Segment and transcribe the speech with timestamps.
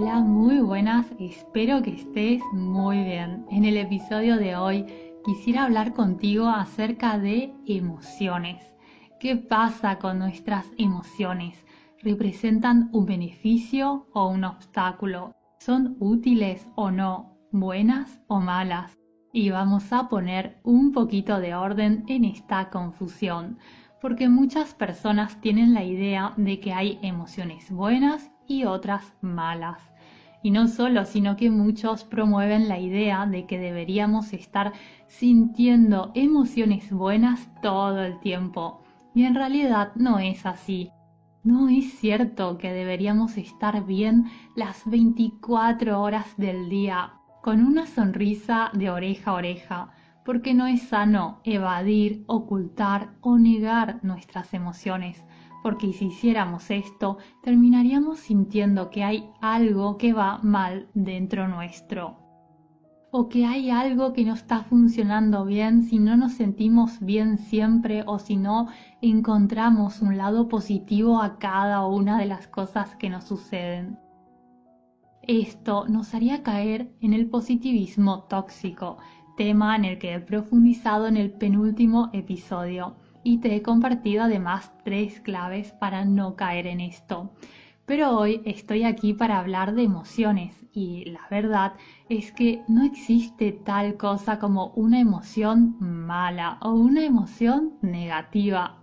[0.00, 3.44] Hola, muy buenas, espero que estés muy bien.
[3.50, 4.86] En el episodio de hoy
[5.26, 8.64] quisiera hablar contigo acerca de emociones.
[9.20, 11.66] ¿Qué pasa con nuestras emociones?
[12.02, 15.34] ¿Representan un beneficio o un obstáculo?
[15.58, 17.36] ¿Son útiles o no?
[17.52, 18.96] ¿Buenas o malas?
[19.34, 23.58] Y vamos a poner un poquito de orden en esta confusión,
[24.00, 29.80] porque muchas personas tienen la idea de que hay emociones buenas y otras malas.
[30.42, 34.72] Y no solo, sino que muchos promueven la idea de que deberíamos estar
[35.06, 38.82] sintiendo emociones buenas todo el tiempo.
[39.14, 40.90] Y en realidad no es así.
[41.44, 44.24] No es cierto que deberíamos estar bien
[44.56, 49.90] las 24 horas del día, con una sonrisa de oreja a oreja,
[50.24, 55.24] porque no es sano evadir, ocultar o negar nuestras emociones,
[55.62, 62.20] porque si hiciéramos esto, terminaríamos sintiendo que hay algo que va mal dentro nuestro
[63.12, 68.04] o que hay algo que no está funcionando bien si no nos sentimos bien siempre
[68.06, 68.68] o si no
[69.02, 73.98] encontramos un lado positivo a cada una de las cosas que nos suceden.
[75.22, 78.98] Esto nos haría caer en el positivismo tóxico,
[79.36, 84.72] tema en el que he profundizado en el penúltimo episodio y te he compartido además
[84.84, 87.32] tres claves para no caer en esto.
[87.86, 91.72] Pero hoy estoy aquí para hablar de emociones y la verdad
[92.08, 98.76] es que no existe tal cosa como una emoción mala o una emoción negativa.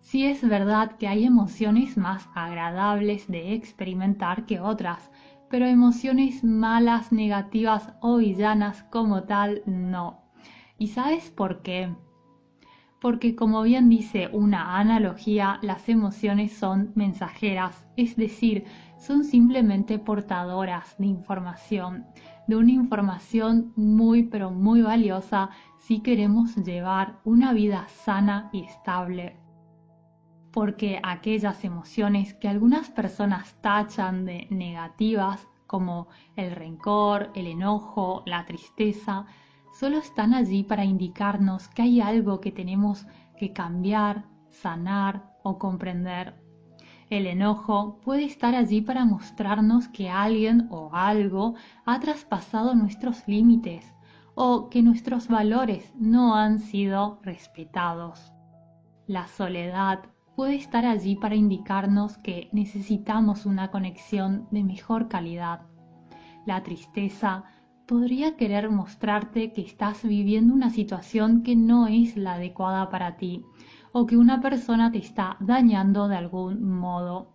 [0.00, 5.10] Sí es verdad que hay emociones más agradables de experimentar que otras,
[5.50, 10.22] pero emociones malas, negativas o villanas como tal no.
[10.78, 11.92] ¿Y sabes por qué?
[13.00, 18.64] Porque como bien dice una analogía, las emociones son mensajeras, es decir,
[18.98, 22.06] son simplemente portadoras de información,
[22.48, 29.36] de una información muy pero muy valiosa si queremos llevar una vida sana y estable.
[30.52, 38.44] Porque aquellas emociones que algunas personas tachan de negativas, como el rencor, el enojo, la
[38.44, 39.26] tristeza,
[39.78, 43.06] solo están allí para indicarnos que hay algo que tenemos
[43.36, 46.34] que cambiar, sanar o comprender.
[47.10, 51.54] El enojo puede estar allí para mostrarnos que alguien o algo
[51.86, 53.94] ha traspasado nuestros límites
[54.34, 58.32] o que nuestros valores no han sido respetados.
[59.06, 60.00] La soledad
[60.34, 65.62] puede estar allí para indicarnos que necesitamos una conexión de mejor calidad.
[66.46, 67.44] La tristeza
[67.88, 73.46] podría querer mostrarte que estás viviendo una situación que no es la adecuada para ti
[73.92, 77.34] o que una persona te está dañando de algún modo.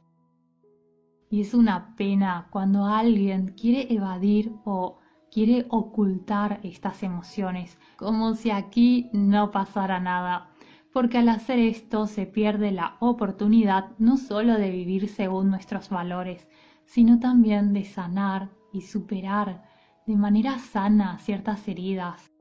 [1.32, 5.00] Y es una pena cuando alguien quiere evadir o
[5.32, 10.52] quiere ocultar estas emociones, como si aquí no pasara nada,
[10.94, 16.48] porque al hacer esto se pierde la oportunidad no solo de vivir según nuestros valores,
[16.86, 19.73] sino también de sanar y superar
[20.06, 22.32] de manera sana ciertas heridas.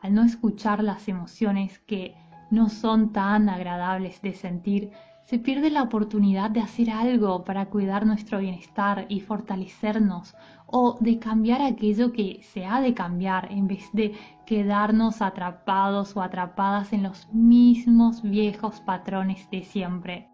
[0.00, 2.14] Al no escuchar las emociones que
[2.50, 4.90] no son tan agradables de sentir,
[5.24, 10.34] se pierde la oportunidad de hacer algo para cuidar nuestro bienestar y fortalecernos
[10.66, 14.14] o de cambiar aquello que se ha de cambiar en vez de
[14.46, 20.28] quedarnos atrapados o atrapadas en los mismos viejos patrones de siempre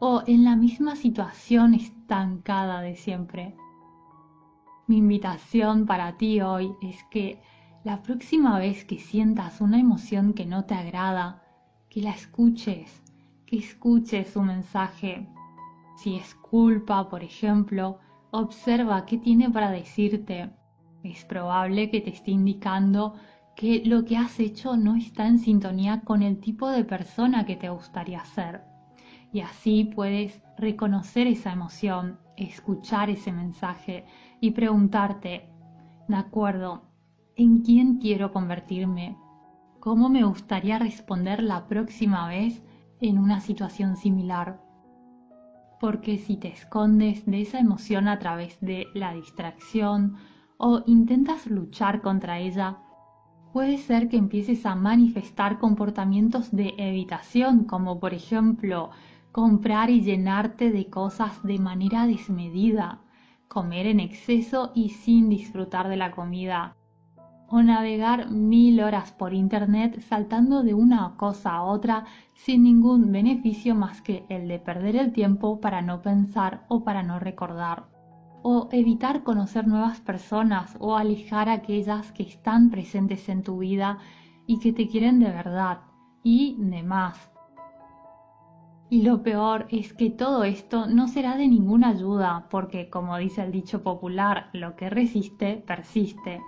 [0.00, 3.54] o en la misma situación estancada de siempre.
[4.86, 7.40] Mi invitación para ti hoy es que
[7.84, 11.42] la próxima vez que sientas una emoción que no te agrada,
[11.88, 13.02] que la escuches,
[13.46, 15.26] que escuches su mensaje.
[15.96, 17.98] Si es culpa, por ejemplo,
[18.30, 20.50] observa qué tiene para decirte.
[21.02, 23.14] Es probable que te esté indicando
[23.56, 27.56] que lo que has hecho no está en sintonía con el tipo de persona que
[27.56, 28.64] te gustaría ser.
[29.32, 34.04] Y así puedes reconocer esa emoción, escuchar ese mensaje
[34.40, 35.48] y preguntarte,
[36.08, 36.82] de acuerdo,
[37.36, 39.16] ¿en quién quiero convertirme?
[39.80, 42.62] ¿Cómo me gustaría responder la próxima vez
[43.00, 44.60] en una situación similar?
[45.80, 50.16] Porque si te escondes de esa emoción a través de la distracción
[50.56, 52.78] o intentas luchar contra ella,
[53.52, 58.90] puede ser que empieces a manifestar comportamientos de evitación, como por ejemplo
[59.32, 63.03] comprar y llenarte de cosas de manera desmedida,
[63.54, 66.76] comer en exceso y sin disfrutar de la comida,
[67.48, 72.04] o navegar mil horas por internet saltando de una cosa a otra
[72.34, 77.04] sin ningún beneficio más que el de perder el tiempo para no pensar o para
[77.04, 77.84] no recordar,
[78.42, 83.98] o evitar conocer nuevas personas o alejar a aquellas que están presentes en tu vida
[84.48, 85.78] y que te quieren de verdad
[86.24, 87.33] y demás.
[88.90, 93.42] Y lo peor es que todo esto no será de ninguna ayuda, porque como dice
[93.42, 96.40] el dicho popular, lo que resiste, persiste.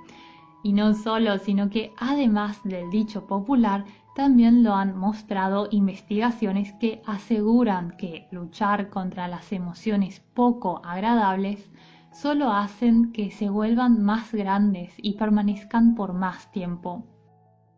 [0.62, 3.84] Y no solo, sino que además del dicho popular,
[4.14, 11.70] también lo han mostrado investigaciones que aseguran que luchar contra las emociones poco agradables
[12.12, 17.04] solo hacen que se vuelvan más grandes y permanezcan por más tiempo.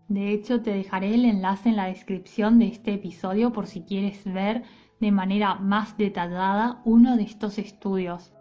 [0.09, 4.25] De hecho, te dejaré el enlace en la descripción de este episodio por si quieres
[4.25, 4.63] ver
[5.01, 8.33] de manera más detallada uno de estos estudios.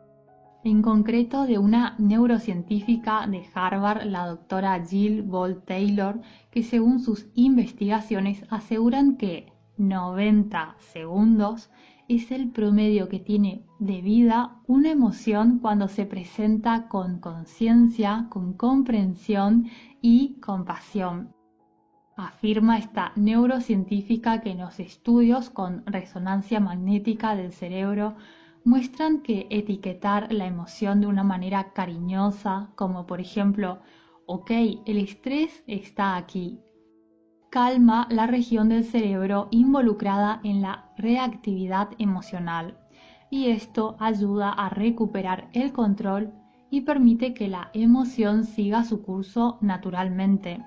[0.64, 6.22] En concreto de una neurocientífica de Harvard, la doctora Jill Bolt Taylor,
[6.52, 11.70] que según sus investigaciones aseguran que 90 segundos
[12.08, 18.54] es el promedio que tiene de vida una emoción cuando se presenta con conciencia, con
[18.54, 19.68] comprensión
[20.02, 21.36] y compasión
[22.18, 28.16] afirma esta neurocientífica que los estudios con resonancia magnética del cerebro
[28.66, 33.80] muestran que etiquetar la emoción de una manera cariñosa, como por ejemplo,
[34.26, 34.52] ok,
[34.86, 36.60] el estrés está aquí,
[37.50, 42.78] calma la región del cerebro involucrada en la reactividad emocional
[43.30, 46.34] y esto ayuda a recuperar el control
[46.70, 50.62] y permite que la emoción siga su curso naturalmente.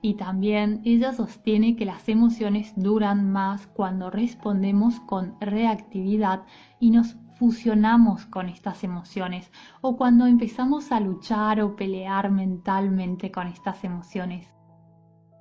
[0.00, 6.44] Y también ella sostiene que las emociones duran más cuando respondemos con reactividad
[6.78, 9.50] y nos fusionamos con estas emociones
[9.80, 14.48] o cuando empezamos a luchar o pelear mentalmente con estas emociones.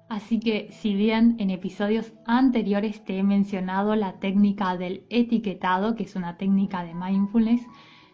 [0.10, 6.04] Así que si bien en episodios anteriores te he mencionado la técnica del etiquetado, que
[6.04, 7.62] es una técnica de mindfulness,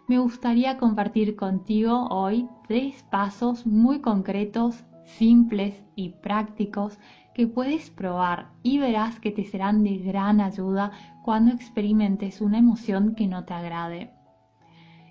[0.07, 6.99] me gustaría compartir contigo hoy tres pasos muy concretos simples y prácticos
[7.33, 10.91] que puedes probar y verás que te serán de gran ayuda
[11.23, 14.13] cuando experimentes una emoción que no te agrade.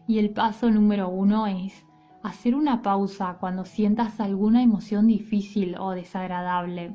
[0.06, 1.85] Y el paso número uno es
[2.23, 6.94] hacer una pausa cuando sientas alguna emoción difícil o desagradable.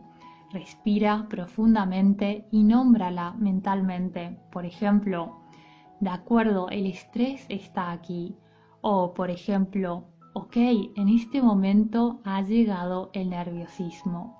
[0.51, 4.39] Respira profundamente y nómbrala mentalmente.
[4.51, 5.41] Por ejemplo,
[5.99, 8.35] de acuerdo, el estrés está aquí.
[8.81, 10.05] O, por ejemplo,
[10.39, 10.55] ok,
[10.95, 14.37] en este momento ha llegado el nerviosismo.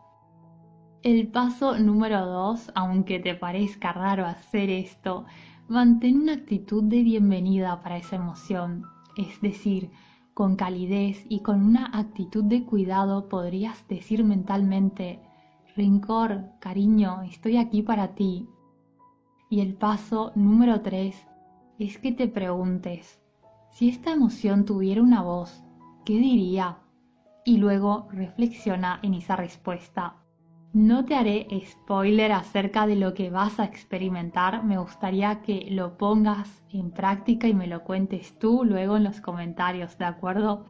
[1.02, 5.26] El paso número dos, aunque te parezca raro hacer esto,
[5.68, 8.86] mantén una actitud de bienvenida para esa emoción,
[9.18, 9.90] es decir,
[10.36, 15.20] con calidez y con una actitud de cuidado podrías decir mentalmente,
[15.76, 18.48] Rincor, cariño, estoy aquí para ti.
[19.50, 21.26] Y el paso número tres
[21.80, 23.20] es que te preguntes,
[23.72, 25.64] si esta emoción tuviera una voz,
[26.08, 26.78] ¿qué diría?
[27.44, 30.16] Y luego reflexiona en esa respuesta.
[30.72, 35.98] No te haré spoiler acerca de lo que vas a experimentar, me gustaría que lo
[35.98, 40.68] pongas en práctica y me lo cuentes tú luego en los comentarios, ¿de acuerdo?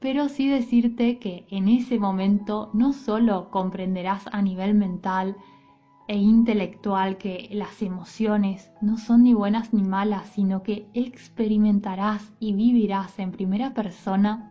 [0.00, 5.36] Pero sí decirte que en ese momento no solo comprenderás a nivel mental
[6.08, 12.54] e intelectual que las emociones no son ni buenas ni malas, sino que experimentarás y
[12.54, 14.49] vivirás en primera persona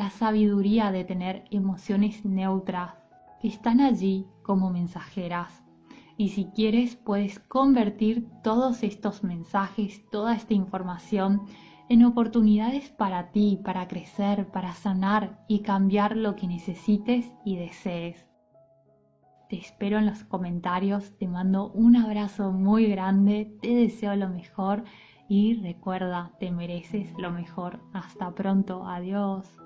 [0.00, 2.94] la sabiduría de tener emociones neutras
[3.38, 5.62] que están allí como mensajeras.
[6.16, 11.42] Y si quieres, puedes convertir todos estos mensajes, toda esta información
[11.90, 18.26] en oportunidades para ti, para crecer, para sanar y cambiar lo que necesites y desees.
[19.50, 24.82] Te espero en los comentarios, te mando un abrazo muy grande, te deseo lo mejor
[25.28, 27.80] y recuerda, te mereces lo mejor.
[27.92, 29.60] Hasta pronto, adiós.